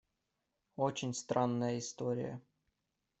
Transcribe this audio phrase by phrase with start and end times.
[0.77, 2.41] Очень странная история.